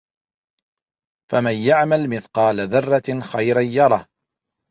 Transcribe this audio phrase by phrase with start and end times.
[1.31, 4.07] فَمَن يَعمَل مِثقالَ ذَرَّةٍ خَيرًا يَرَهُ